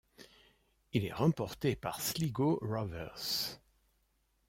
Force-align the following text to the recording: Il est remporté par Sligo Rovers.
Il 0.93 1.05
est 1.05 1.13
remporté 1.13 1.75
par 1.75 2.01
Sligo 2.01 2.57
Rovers. 2.63 3.59